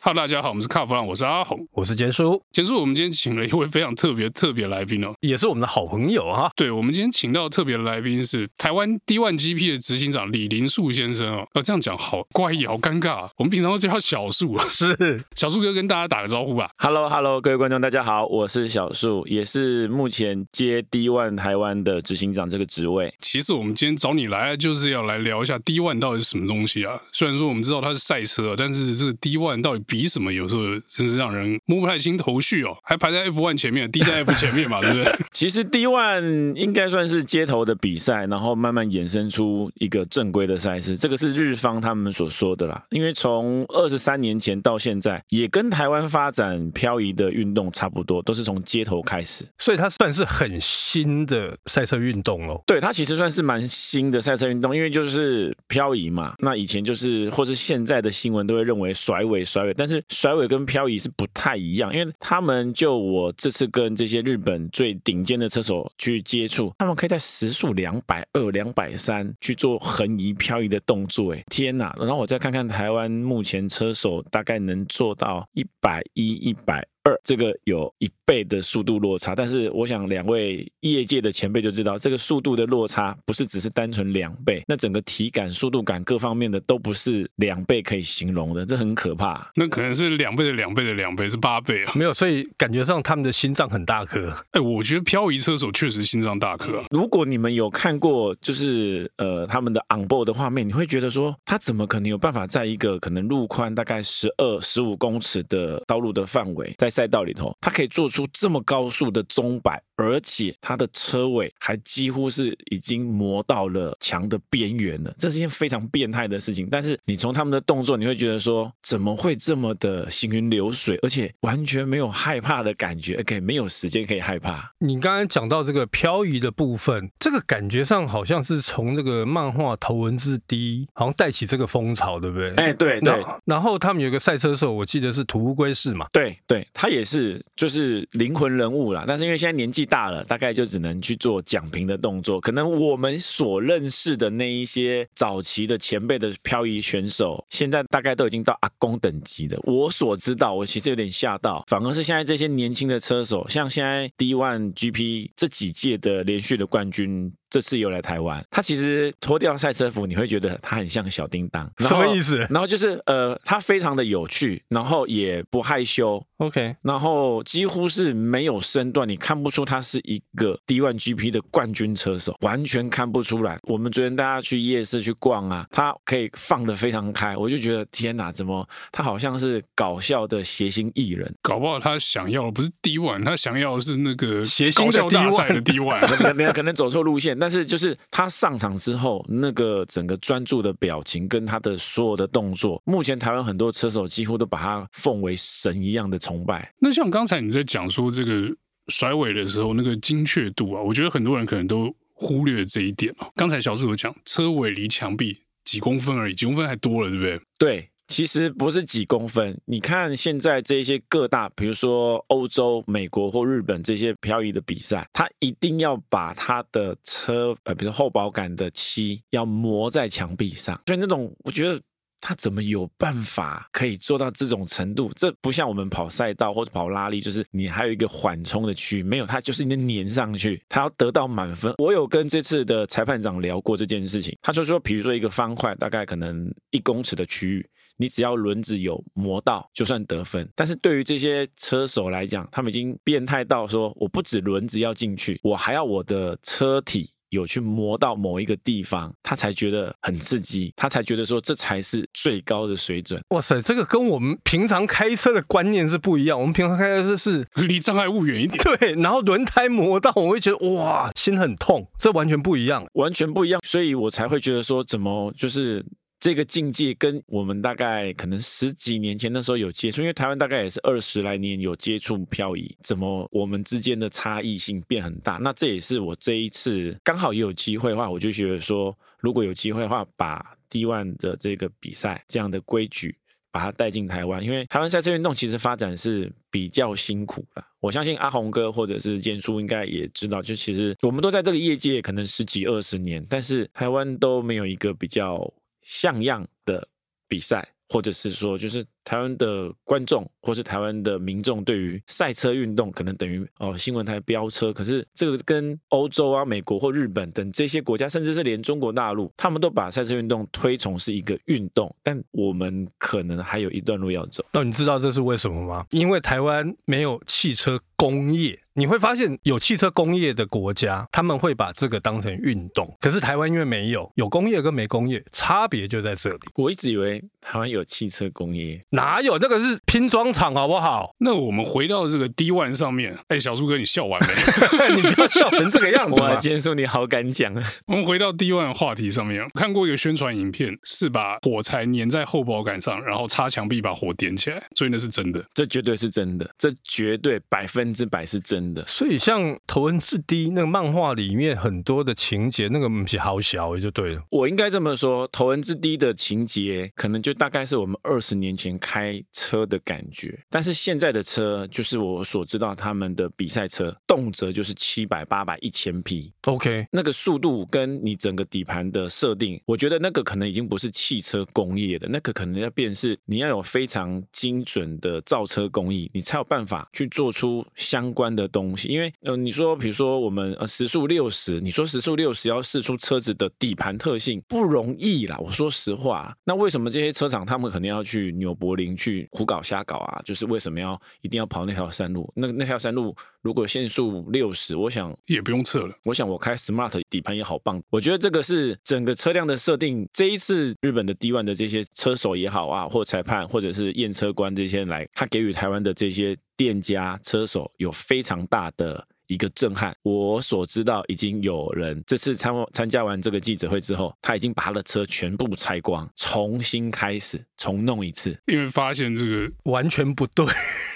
[0.00, 2.40] 哈喽，大家好，我们是卡弗朗，我是阿红，我是简叔。
[2.52, 6.48] 简叔，我们今天请了一位非常特别特别来宾哦，也是我们的好朋友哈。
[6.54, 11.48] 对，我们今天请到特别的来宾是台湾 D One GP 的执行长李林树先生哦。
[11.54, 13.30] 要这样讲好怪异，好尴尬啊。
[13.38, 16.70] 我们平常都叫他小树啊， 是小树哥跟大家打个招呼吧。
[16.78, 23.12] Hello，Hello，各位观众，大家好，我是小树，也是目前接 D One 台湾的执行长这个职位。
[23.20, 27.00] 其实我们今天找你来，就是要来聊一下 D One 到底是什么东西啊。
[27.12, 30.30] 虽然说我们知道它是赛车，但是这个 D One 到底比什么？
[30.30, 35.12] 有时候真是让人摸不太清头绪哦，还排在 F One 前面，D 在 F 前面嘛，对不对？
[35.32, 40.96] 其实 D One 应该算是街头的比赛，然后慢慢衍生出一个正规的赛事。
[40.96, 42.84] 这个是日方他们所说的啦。
[42.90, 52.62] 因为从二十三年前到现在，也跟台湾发展漂移的运动差不多，都是从街头开始，所以它算是很新的赛车运动喽。
[52.66, 56.34] 对，它其实算是蛮新的赛车运动，因为就是漂移嘛。
[56.40, 60.04] 那以前就是，或是现在的新闻都会认为甩尾甩尾，但是。
[60.08, 71.94] 甩尾跟漂移是不太一样，因为他们就我这次跟这些日本最顶尖的车手去接触，他们可以在时速两百二、两百三去做横移、漂移的动作，哎，天呐！
[71.98, 76.84] 然后我再看看台湾目前车手大概能做到一百一、一百。
[77.22, 89.50] 这个有一倍的速度落差，但是我想两位业界的前辈就知道，这个速度的落差不是只是单纯两倍，那整个体感、速度感各方面的都不是两倍可以形容的，这很可怕。
[89.54, 91.92] 那可能是两倍的两倍的两倍，是八倍啊？
[91.94, 94.34] 没有，所以感觉上他们的心脏很大颗。
[94.52, 96.84] 哎，我觉得漂移车手确实心脏大颗啊。
[96.90, 109.80] 如果你们有看过，就是呃他们的 onboard 的画面，你会觉得说，他怎么可能有办法在一个可能路宽大概十二、十五公尺的道路的范围，在赛道里头，它可以做出这么高速的钟摆。
[110.00, 116.68] 而且它的车尾还几乎是已经磨到了墙的边缘了，这是一件非常变态的事情。
[116.70, 124.72] 但是你从他们的动作，你会觉得说，怎么会这么的行云流水，而且完全没有害怕的感觉，OK，没有时间可以害怕。
[124.78, 132.54] 你刚才讲到这个漂移的部分，这个感觉上好像是从这个漫画《头文字 D》好像带起这个风潮，对不对？
[132.54, 133.20] 哎，对对。
[133.44, 136.06] 然后他们有一个赛车手，我记得是土屋圭市嘛。
[136.12, 139.04] 对对，他也是就是灵魂人物啦。
[139.08, 139.88] 但是因为现在年纪。
[139.88, 142.38] 大了，大概就只能去做讲评的动作。
[142.38, 149.58] 可能我们所认识的那一些早期的前辈的漂移选手，现在大概都已经到阿公等级的。
[149.62, 157.32] 我所知道，我其实有点吓到，反而是现在这些年轻的车手，像现在 D1 GP 这几届的连续的冠军。
[157.50, 161.70] 这次又来台湾，他其实脱掉赛车服，你会觉得他很像小叮当。
[161.78, 162.38] 什么意思？
[162.50, 166.22] 然后就是呃，他非常的有趣，然后也不害羞。
[166.38, 173.58] OK，然后几乎是没有身段，你看不出他是一个 D1 GP 的冠军车手，完全看不出来。
[173.62, 181.34] 我们昨天大家去夜市去逛啊，他可以放的非常开，我就觉得天哪，怎么他好像是搞笑的谐星艺人？
[181.42, 187.37] 搞不好他想要的不是 D1，他想要的是那个谐星的 D1，可能 可能走错路线。
[187.38, 196.72] 但是就是他上场之后，那个整个专注的表情跟他的所有的动作，目前台湾很多车手几乎都把他奉为神一样的崇拜。
[196.78, 198.48] 那像刚才你在讲说这个
[198.88, 203.30] 甩尾的时候，那个精确度啊，我觉得很多人可能都忽略了这一点哦。
[203.36, 207.40] 刚才小树有讲，车尾离墙壁几公分而已，几公分还多了，对不对？
[207.58, 207.90] 对。
[208.08, 221.78] 其实不是几公分，你看现在这些各大，比如说欧洲、美国或日本这些漂移的比赛，他一定要把他的车，呃，比如后保杆的漆要磨在墙壁上，所以那种我觉得
[222.18, 225.10] 他怎么有办法可以做到这种程度？
[225.14, 231.74] 这不像我们跑赛道或者跑拉力，就是你还有一个缓冲的区域，没有，它就是你粘上去，它要得到满分。
[231.76, 237.68] 我有跟这次的裁判长聊过这件事情，他就说，比如说一个方块大概可能一公尺的区域。
[237.98, 240.48] 你只要轮子有磨到，就算得分。
[240.54, 253.20] 但是对于这些车手来讲，他们已经变态到说，我不止轮子要进去，我还要我的车体有去磨到某一个地方，他才觉得很刺激，他才觉得说这才是最高的水准。
[253.30, 256.40] 哇塞，这个跟我们平常开车的观念是不一样。
[256.40, 261.86] 我们平常开车是 离障碍物远一点，对，然后轮胎磨到，我会觉得哇，心很痛。
[261.98, 263.60] 这完全不一样，完全不一样。
[263.64, 265.84] 所以我才会觉得说，怎么就是。
[266.20, 275.38] 这个境界跟我们大概可能十几年前的时候有接触，因为台湾大概也是二十来年有接触漂移，怎么我们之间的差异性变很大？
[275.40, 283.16] 那这也是我这一次刚好也有机会的话，我就觉得说，如果有机会的话，把 D1 的这个比赛这样的规矩
[283.52, 287.64] 把它带进台湾，因为台湾赛车运动其实发展是比较辛苦的。
[287.78, 295.48] 我相信阿红哥或者是坚叔应该也知道，就其实我们都在这个业界可能十几二十年，但是台湾都没有一个比较。
[295.88, 296.86] 像样的
[297.26, 314.44] 比赛，或者是说，就是台湾的观众或是台湾的民众对于赛车运动可能等于哦新闻台飙车，可是这个跟欧洲啊、美国或日本等这些国家，甚至是连中国大陆，他们都把赛车运动推崇是一个运动，但我们可能还有一段路要走。
[314.52, 315.84] 那你知道这是为什么吗？
[315.90, 318.58] 因为台湾没有汽车工业。
[318.74, 322.96] 你会发现有汽车工业的国家，他们会把这个当成运动。
[323.00, 326.38] 可是台湾因为没有，有工业跟没工业差别就在这里。
[326.54, 329.36] 我一直以为台湾有汽车工业，哪有？
[329.38, 331.10] 那个是拼装厂，好不好？
[331.18, 334.94] 那我们回到这个 D one 上面，哎、欸，小树哥，你笑完没？
[334.94, 336.20] 你不要笑成这个样子。
[336.22, 337.62] 哇，今天说你好敢讲啊！
[337.86, 345.44] 我们回到 D one 话题上面，看过一个宣传影片，是把火柴粘在后保杆上，然后擦墙壁把火点起来，所以那是真的。
[345.54, 348.86] 这绝对是真的，这绝对百分之百是真的。
[348.86, 349.48] 所以像。
[349.66, 354.22] 头文字 D 那个漫画里面很多的情节，那个不是好小也就对了。
[354.30, 360.17] 我应该这么说，头文字 D 的情节可能就大概是我们二十年前开车的感觉，
[360.48, 366.32] 但是现在的车就是我所知道他们的比赛车，动辄就是七百、八百、一千匹。
[366.42, 379.38] OK，那个速度跟你整个底盘的设定，我觉得那个可能已经不是汽车工业的，那个可能要变是你要有非常精准的造车工艺，你才有办法去做出相关的东西，因为呃。
[379.38, 385.38] 你说，比如说我们呃时速六十，你说时速六十要试出车子的底盘特性不容易啦。
[385.38, 390.07] 我说实话，那为什么这些车厂他们肯定要去纽柏林去胡搞瞎搞啊？
[390.24, 392.30] 就是为什么要一定要跑那条山路？
[392.36, 395.94] 那那条山路如果限速六十，我想也不用测了。
[396.04, 397.82] 我想我开 Smart 底盘也好棒。
[397.90, 400.08] 我觉得这个是整个车辆的设定。
[400.12, 409.07] 这一次日本的 D1 的这些车手也好啊，或裁判或者是验车官这些来，他给予台湾的这些店家车手有非常大的。
[409.28, 420.46] 一个震撼，我所知道已经有人这次参参加完这个记者会之后，他已经把他的车全部拆光，重新开始重弄一次，因为发现这个完全不对，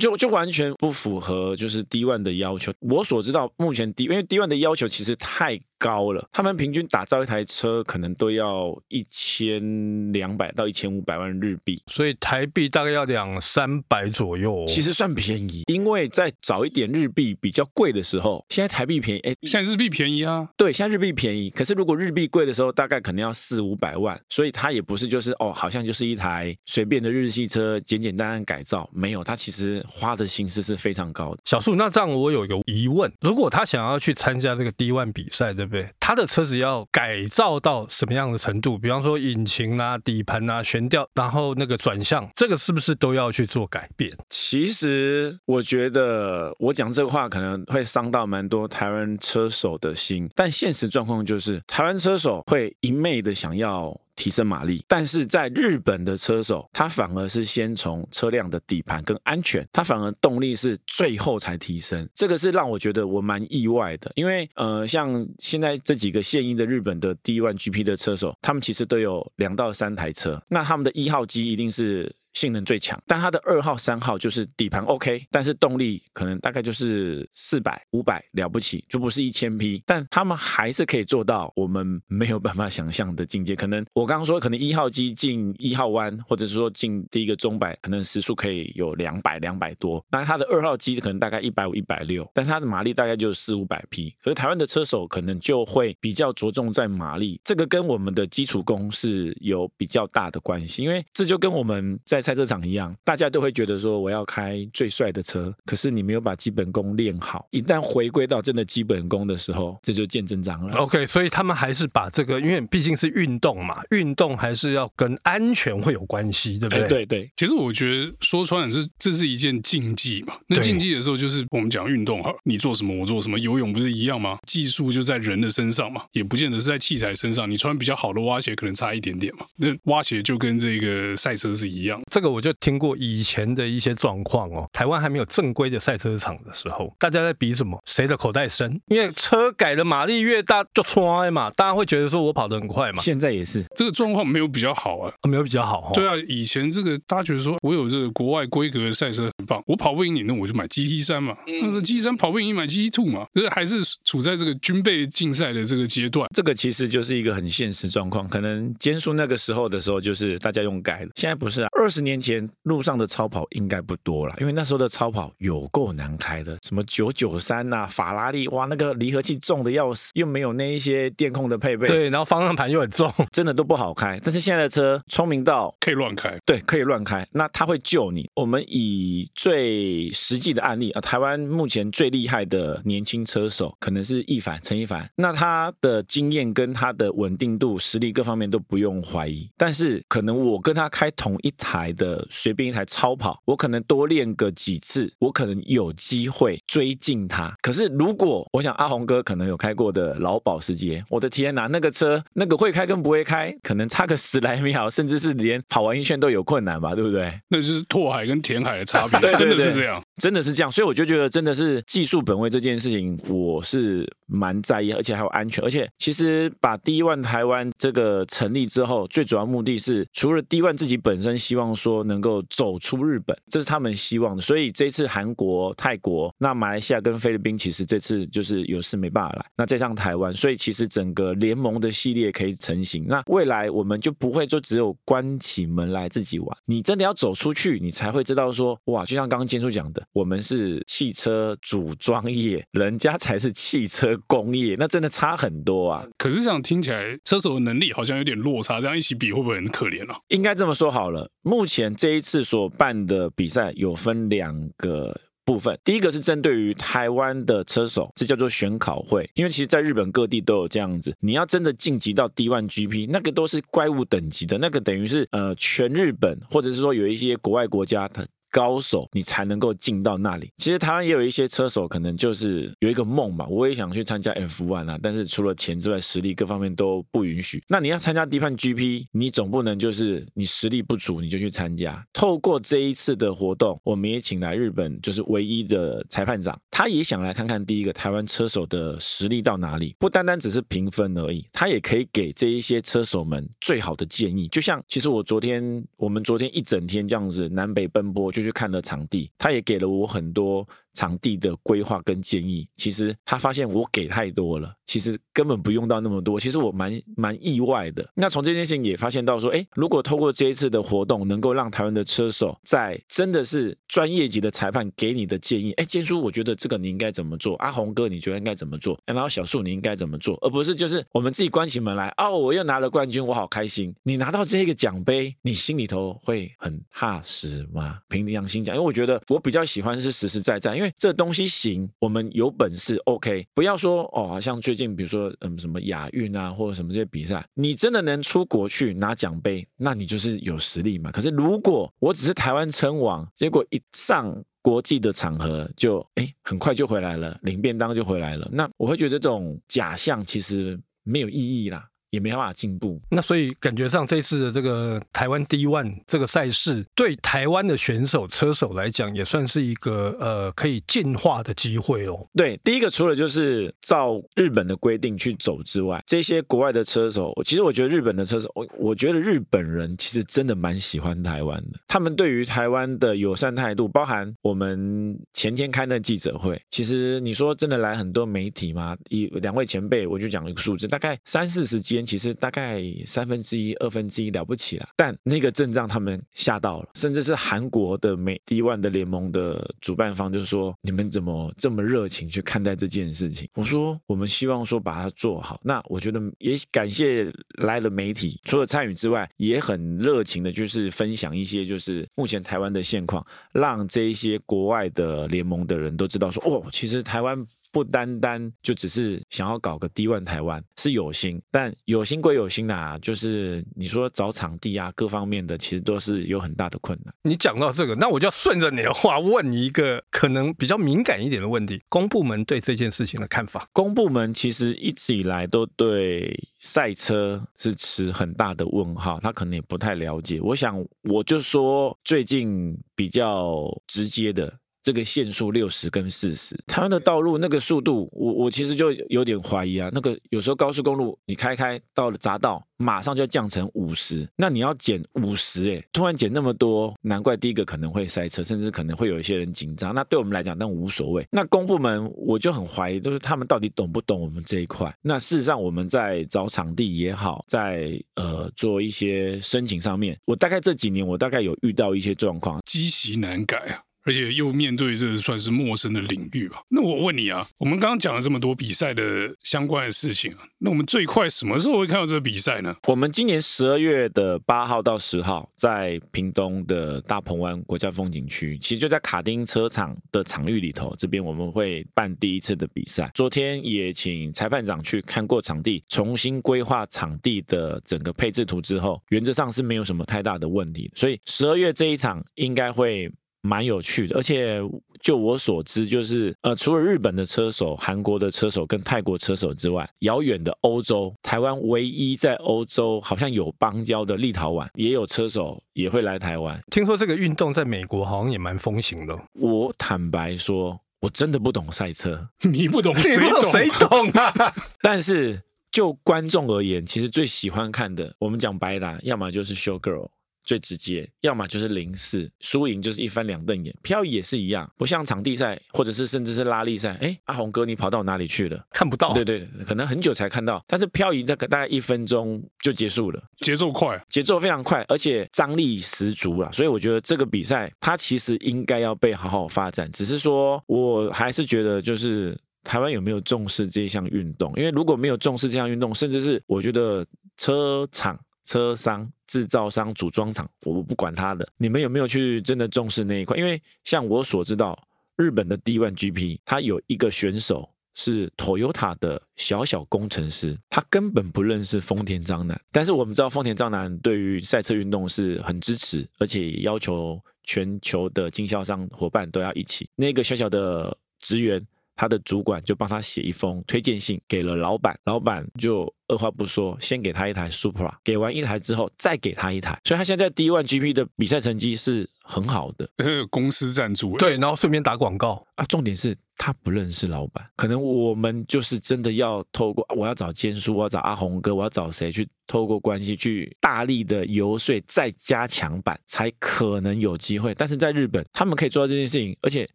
[0.00, 2.72] 就就完全不符合就是 D one 的要求。
[2.80, 14.64] 我所知道目前 D 因为 D one 的要求其实太高了，他们平均打造一台车可能都要一千两百到一千五百万日币，所以台币大概要两三百左右哦。
[14.68, 19.20] 其实算便宜，因为在早一点日币比较贵的时候，现在台币便宜。
[19.22, 20.48] 哎，现在日币便宜啊？
[20.56, 21.50] 对，现在日币便宜。
[21.50, 31.42] 可是如果日币贵的时候，大概可能要四五百万，所以它也不是就是哦，好像就是一台随便的日系车，简简单单改造，没有，它其实花的心思是非常高的。
[31.44, 35.71] 小树，那这样我有一个疑问，如果他想要去参加这个 D1 比赛，对不对？
[35.72, 38.76] 对，他的车子要改造到什么样的程度？
[38.76, 44.12] 比方说引擎啊、底盘啊、悬吊，然后那个转向，这个是不是都要去做改变？
[44.28, 53.98] 其实我觉得我讲这个话可能会伤到蛮多台湾车手的心，但现实状况就是台湾车手会一昧的想要。
[54.16, 72.14] 提升马力，但是在日本的车手，他反而是先从车辆的底盘跟安全，他反而动力是最后才提升，这个是让我觉得我蛮意外的，因为呃，像现在这几个现役的日本的 D1 GP 的车手，他们其实都有两到三台车，那他们的一号机一定是。
[72.32, 79.82] 性能最强，但它的二号、三号就是底盘 OK，但是动力可能大概就是四百、五百了不起，就不是一千匹。
[79.86, 83.54] 但他们还是可以做到我们没有办法想象的境界。
[83.54, 90.04] 可能我刚刚说，可能一号机进一号弯，或者是说进第一个钟摆，可能时速可以有两百、两百多。
[90.10, 94.14] 那它的二号机可能大概一百五、一百六，但是它的马力大概就是四五百匹。
[94.22, 110.76] 可是台湾的车手可能就会比较着重在马力，这个跟我们的基础功是有比较大的关系，因为这就跟我们在赛车场一样，大家都会觉得说我要开最帅的车，可是你没有把基本功练好，一旦回归到真的基本功的时候，这就见真章了。
[110.76, 116.88] OK，所以他们还是把这个，因为毕竟是运动嘛，运动还是要跟安全会有关系，对不对？
[116.88, 117.30] 对对。
[117.36, 124.38] 其实我觉得说穿了是这是一件竞技嘛，那竞技的时候就是我们讲运动哈，你做什么我做什么，游泳不是一样吗？
[124.46, 127.48] 技术就在人的身上嘛，也不见得是在器材身上。
[127.50, 132.00] 你穿比较好的蛙鞋可能差一点点嘛，那蛙鞋就跟这个赛车是一样。
[132.12, 132.52] 这个我就。
[132.60, 137.82] 听过以前的一些状况哦，台湾还没有正规的赛车场的时候，大家在比什么？
[137.86, 138.80] 谁的口袋深？
[138.86, 143.02] 因为车改的马力越大就穿嘛，大家会觉得说我跑得很快嘛。
[143.02, 145.90] 现在也是这个状况没有比较好啊，没有比较好。
[145.94, 149.60] 对啊，以前这个大家觉得说我有这个国外规格的赛车很棒。
[149.66, 151.34] 我跑不赢你，那我就买 GT 三嘛。
[151.46, 153.26] 那 GT 三跑不赢你，买 GT two 嘛。
[153.34, 156.28] 就是还是处在这个军备竞赛的这个阶段。
[156.32, 158.28] 这个其实就是一个很现实状况。
[158.28, 161.68] 可能坚叔那个时候的时候，就是大家用改的，现在不是啊。
[161.72, 174.18] 二十年前路上的超跑应该不多了，因为那时候的超跑有够难开的，什么九九三呐，法拉利，哇，那个离合器重的要死，又没有那一些电控的配备，对，然后方向盘又很重， 真的都不好开。
[174.22, 177.26] 但是现在的车聪明到可以乱开，对，可以乱开。
[177.32, 178.28] 那它会救你。
[178.34, 189.48] 我们以最实际的案例啊，台湾目前最厉害的年轻车手可能是易凡陈一凡，那他的经验跟他的稳定度、实力各方面都不用怀疑。
[189.56, 197.54] 但是可能我跟他开同一台的随便一台超跑，我可能多练个几次，我可能有机会追进它。
[197.60, 207.32] 可是如果我想阿红哥可能有开过的老保时捷，我的天哪，那个车那个会开跟不会开，可能差个十来秒，甚至是连跑完一圈都有困难吧，对不对？
[207.48, 210.70] 那就是拓海跟填海的差别，对，真的是这样，真的是这样。
[210.70, 215.62] 所以我就觉得真的是技术本位这件事情，我是蛮在意，而且还有安全。
[215.62, 224.42] 而且其实把 D1 台湾这个成立之后，最主要目的是除了 D1 自己本身希望说能够走出日本，这是他们希望的。
[224.42, 229.44] 所以这次韩国、泰国、那马来西亚跟菲律宾，其实这次就是有事没办法来。
[229.56, 233.06] 那再上台湾，所以其实整个联盟的系列可以成型。
[233.06, 246.06] 那未来我们就不会就只有关起门来自己玩，你真的要走出去，你才会知道说，哇，就像刚刚坚叔讲的，我们是汽车组装业，人家才是汽车工业，那真的差很多啊。
[246.18, 250.18] 可是这样听起来，车手的能力好像有点落差，这样一起比会不会很可怜啊？
[250.28, 255.18] 应该这么说好了，目前这一次所办的比赛有分两个。
[255.44, 268.24] 部分，第一个是针对于台湾的车手，这叫做选考会，因为其实在日本各地都有这样子，你要真的晋级到 D1 GP，那个都是怪物等级的，那个等于是呃全日本或者是说有一些国外国家的。
[268.52, 270.52] 高手，你才能够进到那里。
[270.58, 277.62] 其实台湾也有一些车手，可能就是有一个梦吧，我也想去参加 F1 啊，但是除了钱之外，实力各方面都不允许。
[277.66, 282.04] 那你要参加 D 判 GP，你总不能就是你实力不足你就去参加。
[282.12, 294.46] 透过这一次的活动，我们也请来日本就是唯一的裁判长，他也想来看看第一个台湾车手的实力到哪里，不单单只是评分而已，他也可以给这一些车手们最好的建议。
[294.48, 300.66] 就像其实我昨天，我们昨天一整天这样子南北奔波去看了场地，他也给了我很多。
[300.94, 306.38] 场地的规划跟建议，其实他发现我给太多了，其实根本不用到那么多。
[306.38, 308.08] 其实我蛮蛮意外的。
[308.14, 317.56] 那从这件事情也发现到说，哎，如果透过这一次的活动，能够让台湾的车手在真的是专业级的裁判给你的建议，哎，建叔，我觉得这个你应该怎么做？
[317.56, 318.98] 阿红哥，你觉得应该怎么做？
[319.06, 320.36] 然后小树，你应该怎么做？
[320.42, 323.94] 而不是就是我们自己关起门来，哦，我又拿了冠军，我好开心。
[324.02, 327.98] 你拿到这个奖杯，你心里头会很踏实吗？
[328.08, 330.81] 凭良心讲，因为我觉得我比较喜欢是实实在在，因为。
[330.82, 341.12] 因为这东西行，我们有本事，OK，不要说哦，好像最近比如说嗯什么亚运啊，或者什么这些比赛，你真的能出国去拿奖杯，那你就是有实力嘛。
[341.12, 351.88] 可是如果我只是台湾称王，结果一上国际的场合就哎很快就回来了，领便当就回来了，那我会觉得这种假象其实没有意义啦。
[352.12, 362.28] 也没办法进步，那所以感觉上这次的这个台湾 D1 这个赛事，对台湾的选手车手来讲，也算是一个呃可以进化的机会哦。
[362.34, 371.80] 对，第一个除了就是照日本的规定去走之外，这些国外的车手，其实我觉得日本的车手，我我觉得日本人其实真的蛮喜欢台湾的。
[371.88, 378.94] 他们对于台湾的友善态度，包含我们前天开那记者会，其实你说真的来很多媒体吗？
[379.08, 382.01] 一两位前辈，我就讲了一个数字，大概三四十间。
[382.04, 397.32] 其实大概三分之一、二分之一了不起了，但那个阵仗他们吓到了，甚至是韩国的美 D1 的联盟的主办方就说：“你们怎么这么热情去看待这件事情？”我说：“我们希望说把它做好。”那我觉得也感谢
[397.62, 417.12] 来了媒体，除了参与之外，也很热情的，就是分享一些就是目前台湾的现况，让这一些国外的联盟的人都知道说：“哦，其实台湾。”不单单就只是想要搞个 D1 台湾是有心，但有心归有心呐、啊，就是你说找场地啊，各方面的其实都是有很大的困难。
[417.22, 423.66] 你讲到这个，那我就要顺着你的话问你一个可能比较敏感一点的问题：公部门对这件事情的看法？
[423.72, 430.38] 公部门其实一直以来都对赛车是持很大的问号，他可能也不太了解。
[430.42, 434.52] 我想我就说最近比较直接的。
[434.82, 439.88] 这个限速六十跟四十，台湾的道路那个速度，我我其实就有点怀疑啊。
[439.92, 449.94] 那个有时候高速公路你开开到了匝道，马上就降成五十，那你要减五十，哎，突然减那么多，难怪第一个可能会塞车，甚至可能会有一些人紧张。
[449.94, 451.24] 那对我们来讲，那无所谓。
[451.30, 454.92] 那公部门我就很怀疑，就是他们到底懂不懂我们这一块？
[455.00, 463.80] 那事实上我们在找场地也好，在呃做一些申请上面，我大概这几年我大概有遇到一些状况，积习难改啊。
[464.04, 466.62] 而且又面对这算是陌生的领域吧？
[466.68, 472.74] 那我问你啊，我们刚刚讲了这么多比赛的相关的事情，那我们最快什么时候会看到这个比赛呢？
[472.88, 483.10] 我们今年十二月的八号到十号，在屏东的大鹏湾国家风景区，其实就在卡丁车场的场域里头，这边我们会办第一次的比赛。
[483.14, 490.90] 昨天也请裁判长去看过场地，重新规划场地的整个配置图之后，原则上是没有什么太大的问题。
[490.94, 493.10] 所以十二月这一场应该会。
[493.42, 494.60] 蛮有趣的，而且
[495.00, 506.62] 就我所知，就是呃，除了日本的车手、韩国的车手跟泰国车手之外，遥远的欧洲，台湾唯一在欧洲好像有邦交的立陶宛也有车手也会来台湾。
[506.70, 509.18] 听说这个运动在美国好像也蛮风行的。
[509.32, 513.50] 我坦白说，我真的不懂赛车， 你不懂谁懂？
[513.50, 514.54] 谁懂啊？
[514.80, 520.08] 但是就观众而言，其实最喜欢看的，我们讲白了，要么就是 show girl。
[520.44, 523.74] 最直接，要么就是零四，输赢就是一翻两瞪眼。
[523.82, 526.96] 漂移也是一样，不像场地赛，或者是甚至是拉力赛。
[527.00, 528.64] 哎，阿红哥，你跑到哪里去了？
[528.70, 529.12] 看不到。
[529.12, 530.62] 对对，可能很久才看到。
[530.66, 536.50] 但是漂移大概大概一分钟就结束了，节奏快，节奏非常快，而且张力十足了。
[536.52, 539.90] 所以我觉得这个比赛它其实应该要被好好发展。
[539.92, 544.52] 只是说，我还是觉得就是台湾有没有重视这项运动？
[544.56, 547.06] 因为如果没有重视这项运动，甚至是我觉得
[547.36, 548.18] 车厂。
[548.44, 551.48] 车商、制造商、组装厂，我不管他的。
[551.56, 553.36] 你们有没有去真的重视那一块？
[553.36, 554.78] 因为像我所知道，
[555.16, 562.60] 日本的 D1 GP，他有一个选手是 Toyota 的小小工程师，他根本不认识丰田章男。
[562.70, 569.88] 但是我们知道，丰田章男对于赛车运动是很支持，而且要求全球的经销商伙伴都要一起。
[569.96, 571.66] 那个小小的职员。
[571.94, 582.88] 他的主管就帮他写一封推荐信给了老板，老板就二话不说，先给他一台 Supra，给完一台之后再给他一台，所以他现在 D1 GP 的比赛成绩是很好的。
[583.30, 585.64] 公司赞助，对，然后顺便打广告啊。
[585.66, 597.54] 重点是他不认识老板，可能我们就是真的要透过，我要找坚叔，我要找阿红哥，我要找谁去透过关系去大力的游说，再加强版，才可能有机会。
[597.54, 599.68] 但是在日本，他们可以做到这件事情，而且。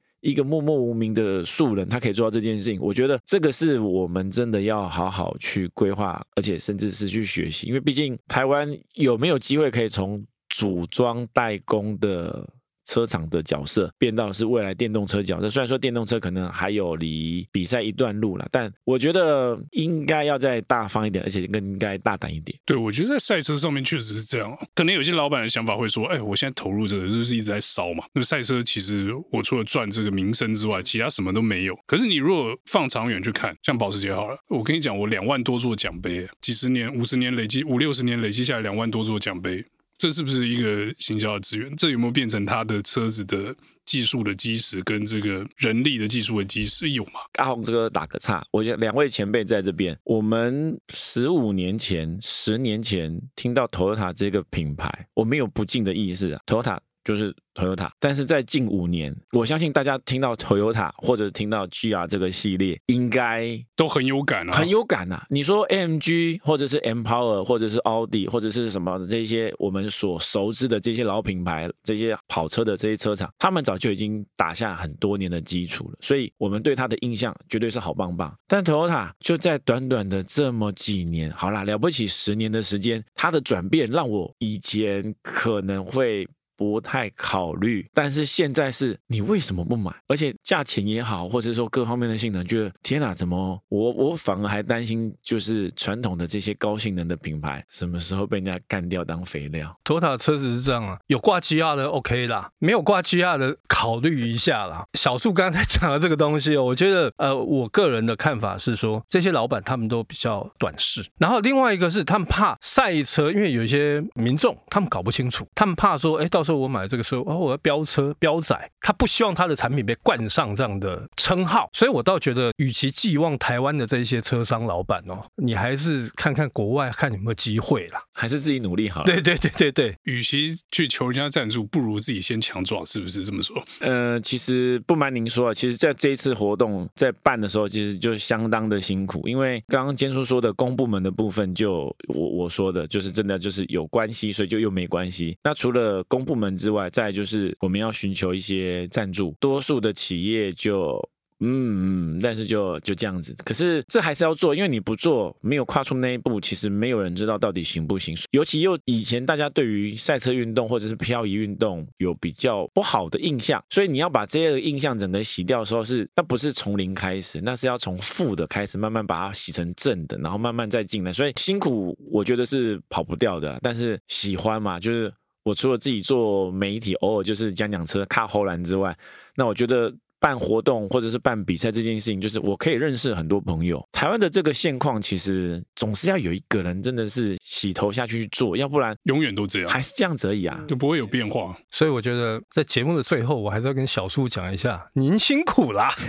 [0.29, 12.46] 一个默默无名的素人，他可以做到这件事情，我觉得这个是我们真的要好好去规划，而且甚至是去学习，因为毕竟台湾有没有机会可以从组装代工的。
[12.87, 22.57] 车厂的角色变到是未来电动车角色，虽然说电动车可能还有离比赛一段路了，但我觉得应该要再大方一点，而且更应该大胆一点。
[22.65, 24.57] 对，我觉得在赛车上面确实是这样。
[24.73, 28.05] 可能有些老板的想法会说：“哎，我现在投入这个就是一直在烧嘛。
[28.13, 31.77] 那赛车其实我除了赚这个名声之外，其他什么都没有。
[31.85, 39.65] 可是你如果放长远去看，像保时捷好了，我跟你讲，我两万多座奖杯，几十年、五十年累积，五六十年累积下来两万多座奖杯。”
[39.98, 41.75] 这是不是一个行销的资源？
[41.75, 46.90] 这有没有变成他的车子的技术的基石，跟这个人力的技术的基石？
[46.92, 47.22] 有吗？
[47.40, 57.33] 阿红这个打个岔，我觉得两位前辈在这边，我们十五年前、十年前听到 Toyota 这个品牌，我们有不敬的意识啊，Toyota 就是。
[57.57, 65.25] Toyota，但是在近五年，我相信大家听到 Toyota 或者听到 GR 这个系列，应该都很有感啊，很有感啊。
[65.31, 78.31] 你说 AMG 或者是 M Power 或者是奥迪或者是什么这些我们所熟知的这些老品牌，这些跑车的这些车厂，他们早就已经打下很多年的基础了，所以我们对它的印象绝对是好棒棒。
[78.48, 86.27] 但 Toyota 就在短短的这么几年，好啦，了不起十年的时间，它的转变让我以前可能会。
[86.57, 89.96] 不太考虑，但是现在是你为什么不买？
[90.07, 104.86] 而且价钱也好，或者说各方面的性能，觉得天哪，怎么我我反而还担心，就是传统的这些高性能的品牌什么时候被人家干掉当肥料？Toyota 车子是这样啊，有挂 GR 的 OK 啦，没有挂 GR 的考虑一下啦。
[104.94, 129.05] 小树刚才讲的这个东西，我觉得呃，我个人的看法是说，这些老板他们都比较短视，然后另外一个是他们怕赛车，因为有一些民众他们搞不清楚，他们怕说，哎，到时候我买这个车，哦，我要飙车飙仔，他不希望他的产品被冠上这样的称号，所以我倒觉得，与其寄望台湾的这些车商老板哦，你还是看看国外，看有没有机会啦，还是自己努力好了。
[129.05, 133.63] 对对对对对，与其去求人家赞助，不如自己先强壮，是不是这么说？
[133.79, 145.37] 呃，其实不瞒您说啊，其实在这一次活动在办的时候，其实就相当的辛苦，因为刚刚坚叔说的公部门的部分就，就我我说的，就是真的就是有关系，所以就又没关系。
[145.43, 151.09] 那除了公部门之外，再就是我们要寻求一些赞助，多数的企业就。
[151.40, 158.18] 嗯嗯，但是就就这样子，可是这还是要做，因为你不做，没有跨出那一步，其实没有人知道到底行不行。
[158.31, 171.13] 尤其又以前大家对于赛车运动或者是漂移运动有比较不好的印象，所以你要把这些印象整个洗掉的时候是，那不是从零开始，那是要从负的开始，慢慢把它洗成正的，然后慢慢再进来。
[171.13, 175.13] 所以辛苦我觉得是跑不掉的，但是喜欢嘛，就是
[175.44, 178.98] 我除了自己做媒体，偶尔就是讲讲车、卡后栏之外，
[179.35, 179.94] 那我觉得。
[180.20, 183.86] 办活动或者是办比赛这件事情，就是我可以认识很多朋友。
[183.92, 191.58] 台湾的这个现况，其实总是要有一个人真的是洗头下去做，要不然永远都这样，还是这样子而已啊，就不会有变化。
[191.70, 195.94] 所以我觉得在节目的最后，我还是要跟小树讲一下，您辛苦啦。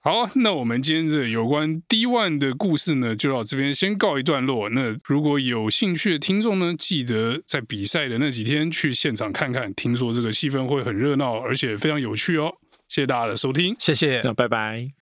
[0.00, 4.70] 好，那我们今天这有关 D One 的故事呢，就到这边先告一段落。
[4.70, 12.54] 那如果有兴趣的听众呢，记得在比赛的那几天去现场看看，听说这个气氛会很热闹，而且非常有趣哦。
[12.88, 14.97] 谢谢大家的收听，谢谢，那拜拜。